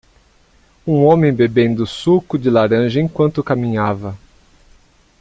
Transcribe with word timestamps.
Um 0.87 1.03
homem 1.05 1.31
bebendo 1.31 1.85
suco 1.85 2.35
de 2.39 2.49
laranja 2.49 2.99
enquanto 2.99 3.43
caminhava. 3.43 4.17